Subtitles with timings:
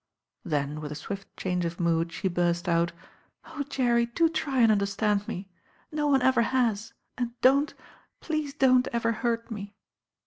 [0.43, 2.91] Then with a swift change of mood she burst out,
[3.45, 5.47] "Oh, Jerry, do try and understand me!
[5.91, 7.75] No one ever has, and don't,
[8.19, 9.75] please don't, ever hurt me."